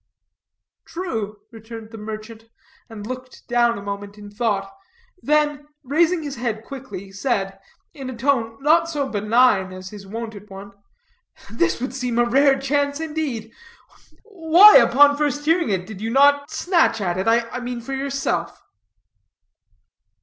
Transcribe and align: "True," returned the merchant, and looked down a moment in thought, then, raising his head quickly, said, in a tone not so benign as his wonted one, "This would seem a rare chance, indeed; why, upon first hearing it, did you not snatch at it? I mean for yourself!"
"True," 0.83 1.41
returned 1.51 1.91
the 1.91 1.97
merchant, 1.99 2.49
and 2.89 3.05
looked 3.05 3.47
down 3.47 3.77
a 3.77 3.83
moment 3.83 4.17
in 4.17 4.31
thought, 4.31 4.73
then, 5.21 5.67
raising 5.83 6.23
his 6.23 6.37
head 6.37 6.63
quickly, 6.65 7.11
said, 7.11 7.59
in 7.93 8.09
a 8.09 8.17
tone 8.17 8.57
not 8.63 8.89
so 8.89 9.07
benign 9.07 9.71
as 9.71 9.91
his 9.91 10.07
wonted 10.07 10.49
one, 10.49 10.71
"This 11.51 11.79
would 11.79 11.93
seem 11.93 12.17
a 12.17 12.25
rare 12.25 12.57
chance, 12.59 12.99
indeed; 12.99 13.53
why, 14.23 14.75
upon 14.77 15.17
first 15.17 15.45
hearing 15.45 15.69
it, 15.69 15.85
did 15.85 16.01
you 16.01 16.09
not 16.09 16.49
snatch 16.49 16.99
at 16.99 17.19
it? 17.19 17.27
I 17.27 17.59
mean 17.59 17.79
for 17.79 17.93
yourself!" 17.93 18.59